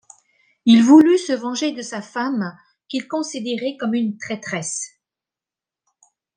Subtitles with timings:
[0.65, 2.57] Il voulut se venger de sa femme
[2.87, 4.99] qu'il considérait comme une traîtresse.